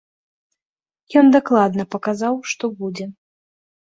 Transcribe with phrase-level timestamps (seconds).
[1.21, 3.05] Ён дакладна паказаў, што будзе.